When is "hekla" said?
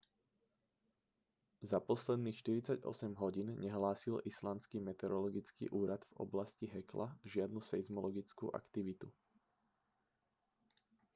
6.75-7.07